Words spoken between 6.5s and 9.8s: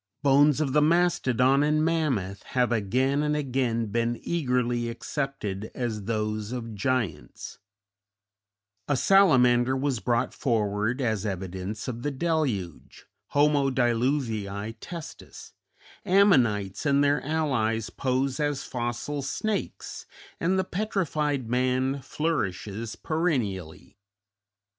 of giants; a salamander